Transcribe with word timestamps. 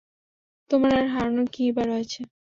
তোমার 0.71 0.91
আর 0.99 1.05
হারানোর 1.13 1.47
কীইবা 1.53 1.83
রয়েছে? 1.85 2.21